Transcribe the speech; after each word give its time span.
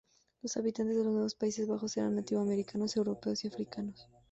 Los 0.41 0.57
habitantes 0.57 0.95
de 0.97 1.03
los 1.03 1.13
Nuevos 1.13 1.35
Países 1.35 1.67
Bajos 1.67 1.95
eran 1.95 2.15
nativo 2.15 2.41
americanos, 2.41 2.95
europeos 2.97 3.45
y 3.45 3.49
africanos. 3.49 4.09